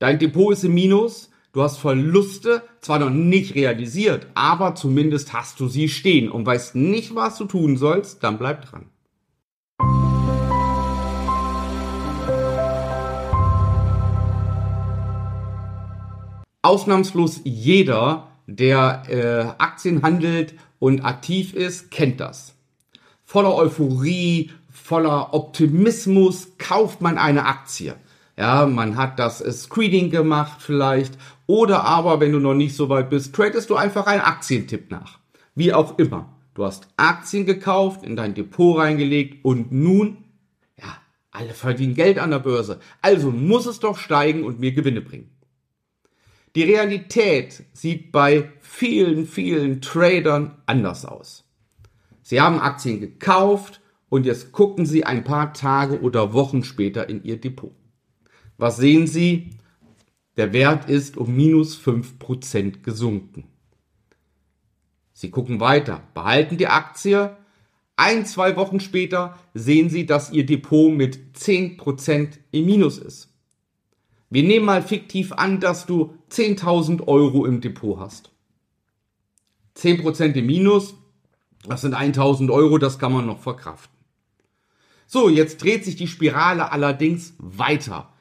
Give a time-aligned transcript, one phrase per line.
[0.00, 5.58] Dein Depot ist im Minus, du hast Verluste, zwar noch nicht realisiert, aber zumindest hast
[5.58, 8.86] du sie stehen und weißt nicht, was du tun sollst, dann bleib dran.
[16.62, 22.54] Ausnahmslos jeder, der äh, Aktien handelt und aktiv ist, kennt das.
[23.24, 27.96] Voller Euphorie, voller Optimismus kauft man eine Aktie.
[28.38, 31.18] Ja, man hat das Screening gemacht vielleicht.
[31.48, 35.18] Oder aber, wenn du noch nicht so weit bist, tradest du einfach einen Aktientipp nach.
[35.56, 36.36] Wie auch immer.
[36.54, 40.18] Du hast Aktien gekauft, in dein Depot reingelegt und nun,
[40.80, 40.98] ja,
[41.32, 42.78] alle verdienen Geld an der Börse.
[43.02, 45.30] Also muss es doch steigen und mir Gewinne bringen.
[46.54, 51.44] Die Realität sieht bei vielen, vielen Tradern anders aus.
[52.22, 57.24] Sie haben Aktien gekauft und jetzt gucken Sie ein paar Tage oder Wochen später in
[57.24, 57.72] Ihr Depot.
[58.58, 59.50] Was sehen Sie?
[60.36, 63.44] Der Wert ist um minus 5% gesunken.
[65.12, 67.36] Sie gucken weiter, behalten die Aktie.
[67.96, 73.34] Ein, zwei Wochen später sehen Sie, dass Ihr Depot mit 10% im Minus ist.
[74.30, 78.30] Wir nehmen mal fiktiv an, dass du 10.000 Euro im Depot hast.
[79.76, 80.94] 10% im Minus,
[81.66, 83.96] das sind 1.000 Euro, das kann man noch verkraften.
[85.06, 88.12] So, jetzt dreht sich die Spirale allerdings weiter.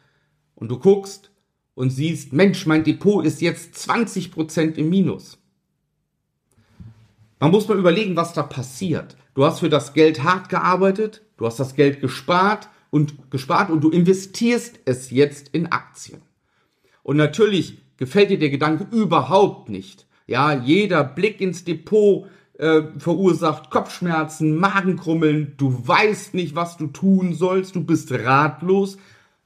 [0.57, 1.31] Und du guckst
[1.75, 5.37] und siehst, Mensch, mein Depot ist jetzt 20% im Minus.
[7.39, 9.15] Man muss mal überlegen, was da passiert.
[9.35, 13.81] Du hast für das Geld hart gearbeitet, du hast das Geld gespart und gespart und
[13.81, 16.23] du investierst es jetzt in Aktien.
[17.03, 20.07] Und natürlich gefällt dir der Gedanke überhaupt nicht.
[20.25, 22.25] Ja, jeder Blick ins Depot
[22.57, 28.97] äh, verursacht Kopfschmerzen, Magenkrummeln, du weißt nicht, was du tun sollst, du bist ratlos,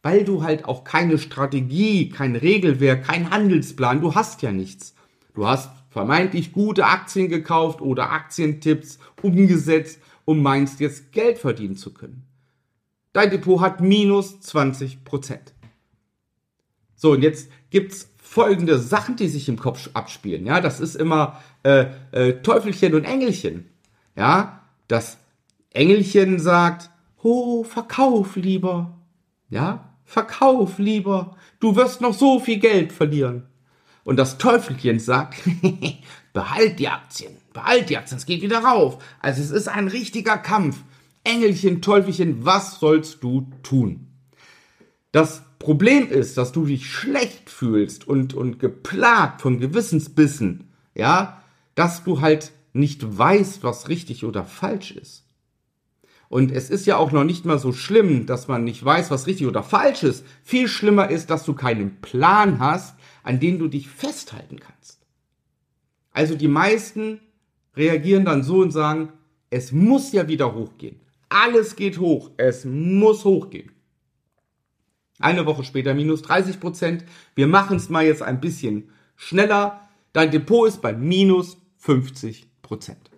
[0.04, 4.96] weil du halt auch keine Strategie, kein Regelwerk, kein Handelsplan, du hast ja nichts.
[5.34, 11.94] Du hast vermeintlich gute Aktien gekauft oder Aktientipps umgesetzt und meinst jetzt Geld verdienen zu
[11.94, 12.24] können.
[13.14, 15.54] Dein Depot hat minus 20 Prozent.
[16.96, 20.46] So, und jetzt gibt's folgende Sachen, die sich im Kopf abspielen.
[20.46, 23.70] Ja, das ist immer äh, äh, Teufelchen und Engelchen.
[24.16, 25.18] Ja, das
[25.72, 26.90] Engelchen sagt,
[27.22, 28.98] oh, verkauf lieber.
[29.50, 31.38] Ja, verkauf lieber.
[31.62, 33.44] Du wirst noch so viel Geld verlieren.
[34.04, 35.40] Und das Teufelchen sagt,
[36.34, 38.98] behalt die Aktien, behalt die Aktien, es geht wieder rauf.
[39.22, 40.78] Also es ist ein richtiger Kampf.
[41.24, 44.08] Engelchen, Teufelchen, was sollst du tun?
[45.12, 51.42] Das Problem ist, dass du dich schlecht fühlst und, und geplagt von Gewissensbissen, ja,
[51.76, 55.24] dass du halt nicht weißt, was richtig oder falsch ist.
[56.32, 59.28] Und es ist ja auch noch nicht mal so schlimm, dass man nicht weiß, was
[59.28, 60.26] richtig oder falsch ist.
[60.44, 65.02] Viel schlimmer ist, dass du keinen Plan hast, an dem du dich festhalten kannst.
[66.14, 67.20] Also die meisten
[67.76, 69.12] reagieren dann so und sagen,
[69.50, 71.02] es muss ja wieder hochgehen.
[71.28, 72.32] Alles geht hoch.
[72.38, 73.74] Es muss hochgehen.
[75.20, 77.04] Eine Woche später minus 30 Prozent.
[77.36, 79.90] Wir machen es mal jetzt ein bisschen schneller.
[80.14, 83.11] Dein Depot ist bei minus 50 Prozent.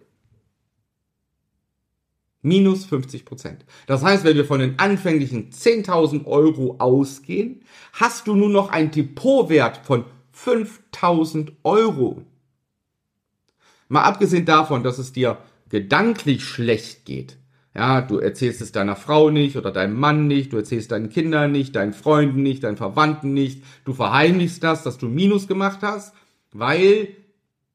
[2.44, 3.66] Minus 50 Prozent.
[3.88, 8.92] Das heißt, wenn wir von den anfänglichen 10.000 Euro ausgehen, hast du nur noch einen
[8.92, 10.06] Depotwert von
[10.36, 12.22] 5.000 Euro.
[13.88, 15.40] Mal abgesehen davon, dass es dir
[15.70, 17.38] gedanklich schlecht geht,
[17.76, 21.52] ja, du erzählst es deiner Frau nicht oder deinem Mann nicht, du erzählst deinen Kindern
[21.52, 23.64] nicht, deinen Freunden nicht, deinen Verwandten nicht.
[23.84, 26.14] Du verheimlichst das, dass du Minus gemacht hast,
[26.52, 27.16] weil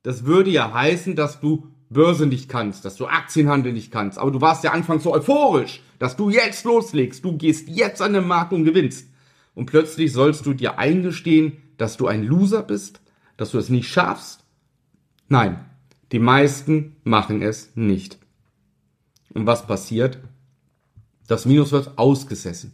[0.05, 4.19] das würde ja heißen, dass du Börse nicht kannst, dass du Aktienhandel nicht kannst.
[4.19, 8.12] Aber du warst ja anfangs so euphorisch, dass du jetzt loslegst, du gehst jetzt an
[8.12, 9.09] den Markt und gewinnst.
[9.54, 13.00] Und plötzlich sollst du dir eingestehen, dass du ein Loser bist,
[13.37, 14.44] dass du es nicht schaffst.
[15.28, 15.65] Nein,
[16.12, 18.19] die meisten machen es nicht.
[19.34, 20.19] Und was passiert?
[21.27, 22.72] Das Minus wird ausgesessen.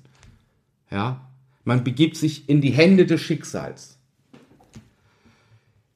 [0.91, 1.28] Ja,
[1.64, 3.98] man begibt sich in die Hände des Schicksals.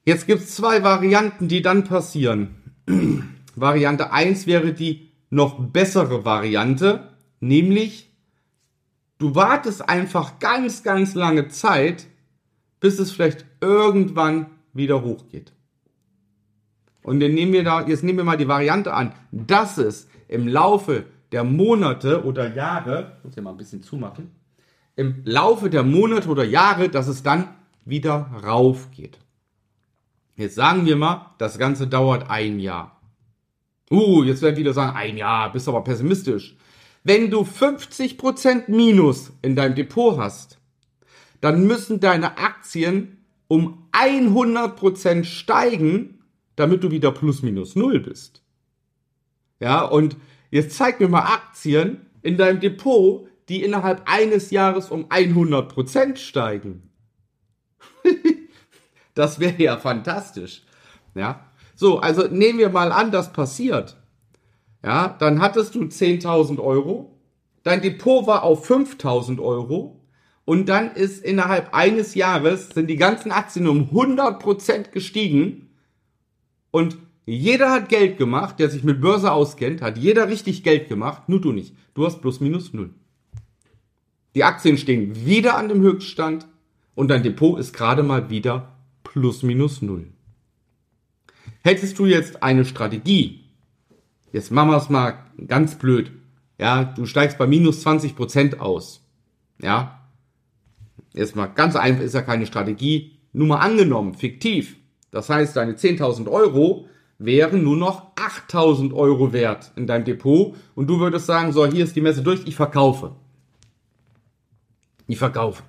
[0.05, 2.55] Jetzt gibt es zwei Varianten, die dann passieren.
[3.57, 7.09] Variante 1 wäre die noch bessere Variante,
[7.41, 8.11] nämlich
[9.19, 12.07] du wartest einfach ganz, ganz lange Zeit,
[12.81, 15.53] bis es vielleicht irgendwann wieder hochgeht.
[17.03, 20.47] Und dann nehmen wir da, jetzt nehmen wir mal die Variante an, dass es im
[20.47, 24.31] Laufe der Monate oder Jahre, muss ich mal ein bisschen zumachen,
[24.97, 27.49] im Laufe der Monate oder Jahre, dass es dann
[27.85, 29.19] wieder rauf geht.
[30.39, 33.01] Jetzt sagen wir mal, das Ganze dauert ein Jahr.
[33.91, 36.57] Uh, jetzt werden viele sagen, ein Jahr, bist aber pessimistisch.
[37.03, 40.61] Wenn du 50% Minus in deinem Depot hast,
[41.41, 43.19] dann müssen deine Aktien
[43.49, 46.23] um 100% steigen,
[46.55, 48.43] damit du wieder plus minus null bist.
[49.59, 50.17] Ja, und
[50.53, 56.88] jetzt zeig mir mal Aktien in deinem Depot, die innerhalb eines Jahres um 100% steigen.
[59.19, 60.63] Das wäre ja fantastisch.
[61.15, 61.41] Ja,
[61.75, 63.97] so, also nehmen wir mal an, das passiert.
[64.85, 67.19] Ja, dann hattest du 10.000 Euro,
[67.65, 70.01] dein Depot war auf 5.000 Euro
[70.45, 75.71] und dann ist innerhalb eines Jahres sind die ganzen Aktien um 100% gestiegen
[76.71, 81.29] und jeder hat Geld gemacht, der sich mit Börse auskennt, hat jeder richtig Geld gemacht,
[81.29, 81.75] nur du nicht.
[81.95, 82.95] Du hast plus minus null.
[84.35, 86.47] Die Aktien stehen wieder an dem Höchststand
[86.95, 88.78] und dein Depot ist gerade mal wieder
[89.19, 90.07] plus minus null.
[91.63, 93.45] Hättest du jetzt eine Strategie,
[94.33, 96.13] jetzt machen wir es mal ganz blöd,
[96.57, 99.05] ja, du steigst bei minus 20 Prozent aus,
[99.61, 100.09] ja,
[101.15, 104.77] jetzt mal ganz einfach, ist ja keine Strategie, nur mal angenommen, fiktiv.
[105.11, 106.87] Das heißt, deine 10.000 Euro
[107.19, 111.85] wären nur noch 8.000 Euro wert in deinem Depot und du würdest sagen, so, hier
[111.85, 113.17] ist die Messe durch, ich verkaufe.
[115.09, 115.63] Ich verkaufe.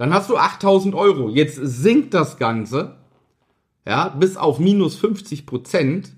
[0.00, 1.28] Dann hast du 8.000 Euro.
[1.28, 2.96] Jetzt sinkt das Ganze,
[3.86, 6.16] ja, bis auf minus 50 Prozent.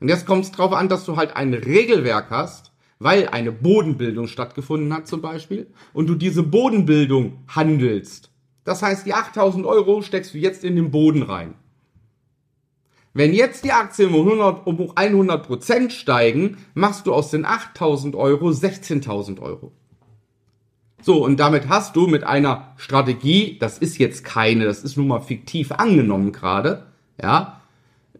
[0.00, 4.26] Und jetzt kommt es darauf an, dass du halt ein Regelwerk hast, weil eine Bodenbildung
[4.26, 8.32] stattgefunden hat zum Beispiel und du diese Bodenbildung handelst.
[8.64, 11.54] Das heißt, die 8000 Euro steckst du jetzt in den Boden rein.
[13.14, 18.16] Wenn jetzt die Aktien um 100, um 100 Prozent steigen, machst du aus den 8000
[18.16, 19.70] Euro 16.000 Euro.
[21.06, 25.06] So, und damit hast du mit einer Strategie, das ist jetzt keine, das ist nun
[25.06, 26.86] mal fiktiv angenommen gerade,
[27.22, 27.60] ja.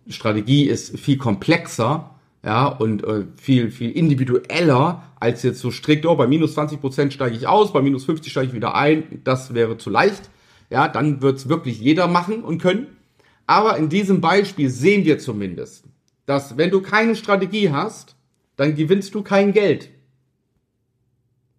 [0.09, 6.15] Strategie ist viel komplexer, ja, und äh, viel, viel individueller als jetzt so strikt, oh,
[6.15, 9.53] bei minus 20 Prozent steige ich aus, bei minus 50 steige ich wieder ein, das
[9.53, 10.31] wäre zu leicht.
[10.71, 12.87] Ja, dann wird's wirklich jeder machen und können.
[13.49, 15.87] Aber in diesem Beispiel sehen wir zumindest,
[16.25, 18.15] dass wenn du keine Strategie hast,
[18.55, 19.91] dann gewinnst du kein Geld.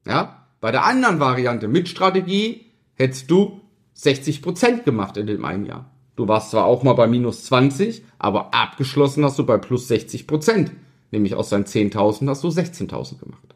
[0.05, 0.36] Ja?
[0.59, 2.65] Bei der anderen Variante mit Strategie
[2.95, 3.61] hättest du
[3.93, 5.91] 60 Prozent gemacht in dem einen Jahr.
[6.15, 10.25] Du warst zwar auch mal bei minus 20, aber abgeschlossen hast du bei plus 60%.
[10.25, 10.71] Prozent.
[11.11, 13.55] Nämlich aus deinen 10.000 hast du 16.000 gemacht.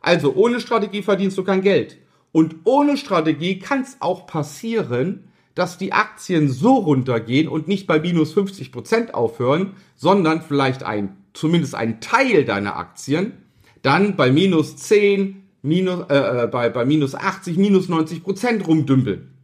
[0.00, 1.98] Also ohne Strategie verdienst du kein Geld.
[2.32, 8.00] Und ohne Strategie kann es auch passieren, dass die Aktien so runtergehen und nicht bei
[8.00, 13.34] minus 50 Prozent aufhören, sondern vielleicht ein, zumindest ein Teil deiner Aktien
[13.82, 19.34] dann bei minus 10, minus, äh, äh, bei, bei minus 80, minus 90 Prozent rumdümpeln.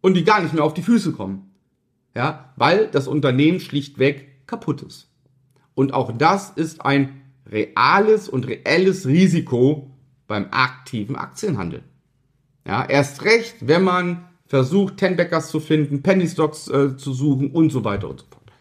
[0.00, 1.50] Und die gar nicht mehr auf die Füße kommen.
[2.14, 5.10] Ja, weil das Unternehmen schlichtweg kaputt ist.
[5.74, 9.90] Und auch das ist ein reales und reelles Risiko
[10.26, 11.82] beim aktiven Aktienhandel.
[12.66, 17.70] Ja, erst recht, wenn man versucht, Tenbackers zu finden, Penny Stocks äh, zu suchen und
[17.70, 18.52] so weiter und so fort.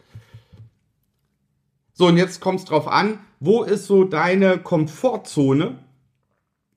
[1.94, 5.80] So, und jetzt kommt es drauf an, wo ist so deine Komfortzone?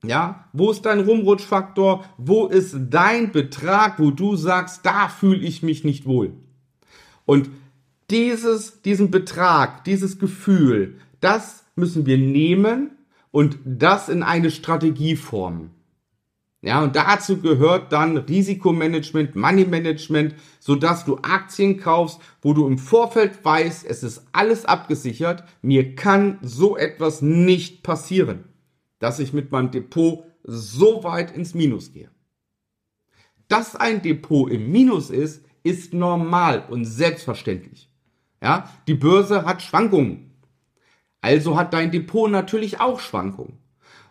[0.03, 2.05] Ja, wo ist dein Rumrutschfaktor?
[2.17, 6.33] Wo ist dein Betrag, wo du sagst, da fühle ich mich nicht wohl?
[7.25, 7.49] Und
[8.09, 12.91] dieses, diesen Betrag, dieses Gefühl, das müssen wir nehmen
[13.31, 15.71] und das in eine Strategie formen.
[16.63, 22.67] Ja, und dazu gehört dann Risikomanagement, Money Management, so dass du Aktien kaufst, wo du
[22.67, 25.43] im Vorfeld weißt, es ist alles abgesichert.
[25.63, 28.43] Mir kann so etwas nicht passieren,
[29.01, 32.11] dass ich mit meinem Depot so weit ins Minus gehe.
[33.47, 37.89] Dass ein Depot im Minus ist, ist normal und selbstverständlich.
[38.41, 40.31] Ja, die Börse hat Schwankungen.
[41.19, 43.57] Also hat dein Depot natürlich auch Schwankungen.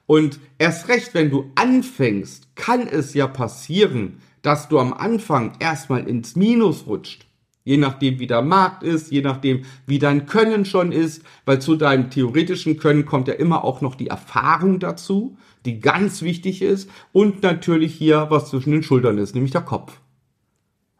[0.06, 6.08] Und erst recht, wenn du anfängst, kann es ja passieren, dass du am Anfang erstmal
[6.08, 7.29] ins Minus rutscht.
[7.70, 11.76] Je nachdem, wie der Markt ist, je nachdem, wie dein Können schon ist, weil zu
[11.76, 16.90] deinem theoretischen Können kommt ja immer auch noch die Erfahrung dazu, die ganz wichtig ist
[17.12, 20.00] und natürlich hier, was zwischen den Schultern ist, nämlich der Kopf.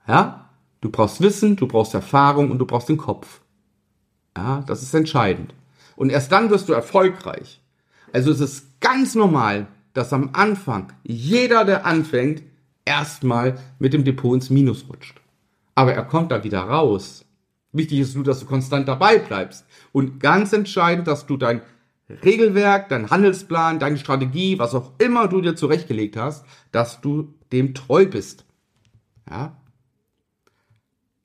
[0.06, 0.50] Ja?
[0.80, 3.40] Du brauchst Wissen, du brauchst Erfahrung und du brauchst den Kopf.
[4.36, 5.52] Ja, das ist entscheidend.
[5.96, 7.60] Und erst dann wirst du erfolgreich.
[8.12, 12.44] Also es ist ganz normal, dass am Anfang jeder, der anfängt,
[12.84, 15.19] erstmal mit dem Depot ins Minus rutscht.
[15.74, 17.24] Aber er kommt da wieder raus.
[17.72, 19.64] Wichtig ist nur, dass du konstant dabei bleibst.
[19.92, 21.62] Und ganz entscheidend, dass du dein
[22.24, 27.74] Regelwerk, dein Handelsplan, deine Strategie, was auch immer du dir zurechtgelegt hast, dass du dem
[27.74, 28.44] treu bist.
[29.30, 29.56] Ja?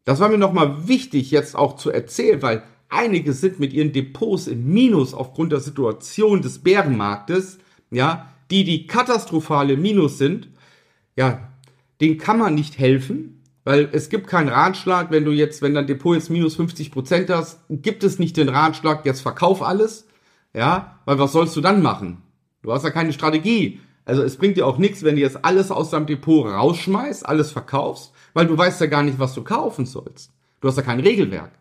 [0.04, 4.48] Das war mir nochmal wichtig jetzt auch zu erzählen, weil Einige sind mit ihren Depots
[4.48, 7.58] im Minus aufgrund der Situation des Bärenmarktes,
[7.92, 10.50] ja, die die katastrophale Minus sind,
[11.18, 11.52] ja,
[12.00, 13.35] den kann man nicht helfen,
[13.66, 17.30] weil es gibt keinen Ratschlag, wenn du jetzt, wenn dein Depot jetzt minus 50 Prozent
[17.32, 20.08] hast, gibt es nicht den Ratschlag, jetzt verkauf alles,
[20.54, 22.22] ja, weil was sollst du dann machen?
[22.62, 23.82] Du hast ja keine Strategie.
[24.06, 27.52] Also es bringt dir auch nichts, wenn du jetzt alles aus deinem Depot rausschmeißt, alles
[27.52, 30.32] verkaufst, weil du weißt ja gar nicht, was du kaufen sollst.
[30.62, 31.52] Du hast ja kein Regelwerk.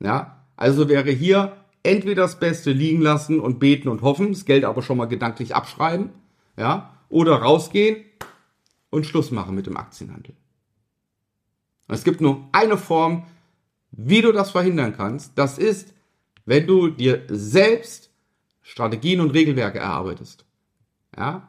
[0.00, 4.64] Ja, also wäre hier entweder das Beste liegen lassen und beten und hoffen, das Geld
[4.64, 6.10] aber schon mal gedanklich abschreiben,
[6.56, 8.04] ja, oder rausgehen
[8.90, 10.34] und Schluss machen mit dem Aktienhandel.
[11.88, 13.24] Es gibt nur eine Form,
[13.90, 15.36] wie du das verhindern kannst.
[15.36, 15.92] Das ist,
[16.44, 18.10] wenn du dir selbst
[18.62, 20.44] Strategien und Regelwerke erarbeitest.
[21.16, 21.48] Ja?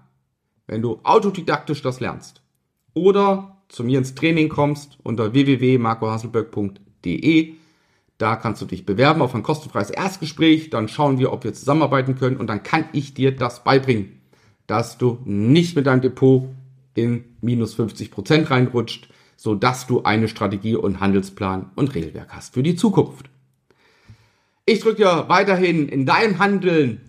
[0.65, 2.41] Wenn du autodidaktisch das lernst.
[2.93, 7.53] Oder zu mir ins Training kommst unter www.marcohasselberg.de.
[8.17, 10.69] Da kannst du dich bewerben auf ein kostenfreies Erstgespräch.
[10.69, 12.38] Dann schauen wir, ob wir zusammenarbeiten können.
[12.38, 14.21] Und dann kann ich dir das beibringen,
[14.67, 16.50] dass du nicht mit deinem Depot
[16.93, 22.53] in minus 50 Prozent reinrutscht, so dass du eine Strategie und Handelsplan und Regelwerk hast
[22.53, 23.29] für die Zukunft.
[24.65, 27.01] Ich drücke dir weiterhin in deinem Handeln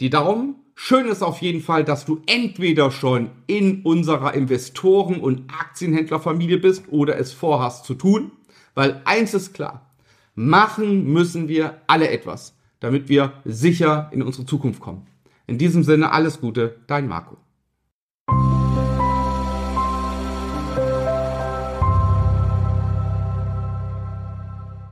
[0.00, 5.52] die Daumen Schön ist auf jeden Fall, dass du entweder schon in unserer Investoren- und
[5.52, 8.32] Aktienhändlerfamilie bist oder es vorhast zu tun,
[8.74, 9.90] weil eins ist klar,
[10.34, 15.06] machen müssen wir alle etwas, damit wir sicher in unsere Zukunft kommen.
[15.46, 17.36] In diesem Sinne alles Gute, dein Marco.